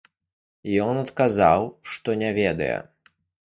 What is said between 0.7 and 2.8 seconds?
Ён адказаў, што не ведае.